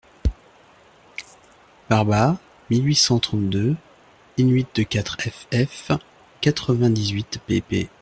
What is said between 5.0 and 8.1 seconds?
ff., quatre-vingt-dix-huit pp.